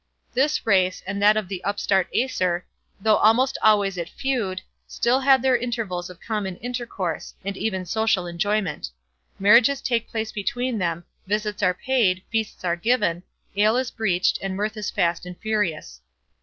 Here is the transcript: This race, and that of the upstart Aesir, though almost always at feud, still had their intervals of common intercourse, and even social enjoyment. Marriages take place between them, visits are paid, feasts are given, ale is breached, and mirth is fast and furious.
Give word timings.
This 0.33 0.65
race, 0.65 1.03
and 1.05 1.21
that 1.21 1.37
of 1.37 1.47
the 1.47 1.63
upstart 1.63 2.07
Aesir, 2.11 2.65
though 2.99 3.17
almost 3.17 3.55
always 3.61 3.99
at 3.99 4.09
feud, 4.09 4.63
still 4.87 5.19
had 5.19 5.43
their 5.43 5.55
intervals 5.55 6.09
of 6.09 6.19
common 6.19 6.55
intercourse, 6.57 7.35
and 7.45 7.55
even 7.55 7.85
social 7.85 8.25
enjoyment. 8.25 8.89
Marriages 9.37 9.79
take 9.79 10.09
place 10.09 10.31
between 10.31 10.79
them, 10.79 11.03
visits 11.27 11.61
are 11.61 11.75
paid, 11.75 12.23
feasts 12.31 12.63
are 12.65 12.75
given, 12.75 13.21
ale 13.55 13.77
is 13.77 13.91
breached, 13.91 14.39
and 14.41 14.55
mirth 14.55 14.75
is 14.75 14.89
fast 14.89 15.23
and 15.23 15.37
furious. 15.37 16.01